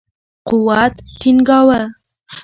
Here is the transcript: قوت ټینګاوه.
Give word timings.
قوت 0.47 0.93
ټینګاوه. 1.19 1.79